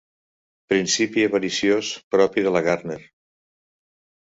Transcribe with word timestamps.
Principi 0.71 1.25
avariciós 1.25 1.93
propi 2.17 2.47
de 2.49 2.55
la 2.57 2.65
Gardner. 2.71 2.99